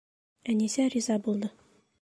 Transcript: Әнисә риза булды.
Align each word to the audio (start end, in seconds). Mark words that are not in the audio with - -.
Әнисә 0.53 0.87
риза 0.95 1.21
булды. 1.29 1.55